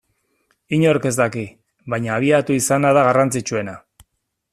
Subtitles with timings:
[0.77, 1.43] Inork ez daki,
[1.95, 3.77] baina abiatu izana da garrantzitsuena.